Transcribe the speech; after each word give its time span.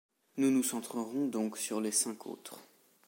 Nous 0.37 0.49
nous 0.49 0.63
centrerons 0.63 1.27
donc 1.27 1.59
sur 1.59 1.79
les 1.79 1.91
cinq 1.91 2.25
autres. 2.25 2.59